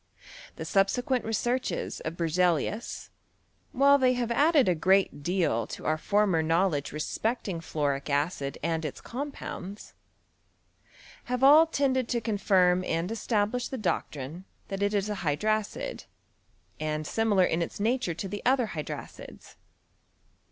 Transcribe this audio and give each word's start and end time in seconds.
The 0.55 0.65
subsequent 0.65 1.25
researches 1.25 1.99
of 1.99 2.17
Berze 2.17 2.39
lius, 2.39 3.09
while 3.71 3.99
they 3.99 4.13
have 4.13 4.31
added 4.31 4.67
a 4.67 4.73
great 4.73 5.21
deal 5.21 5.67
to 5.67 5.85
our 5.85 5.99
former 5.99 6.41
knowledge 6.41 6.91
respecting 6.91 7.59
fluoric 7.61 8.09
acid 8.09 8.57
and 8.63 8.83
its 8.83 8.99
com 8.99 9.31
pounds, 9.31 9.93
have 11.25 11.43
all 11.43 11.67
tended 11.67 12.07
to 12.07 12.19
confirm 12.19 12.83
and 12.83 13.11
establish 13.11 13.67
the 13.67 13.77
doctrine 13.77 14.45
that 14.69 14.81
it 14.81 14.95
is 14.95 15.07
a 15.07 15.21
hydracid, 15.23 16.05
and 16.79 17.05
similar 17.05 17.43
in 17.45 17.61
its 17.61 17.79
nature 17.79 18.15
to 18.15 18.27
the 18.27 18.41
other 18.43 18.69
hydracids. 18.73 19.55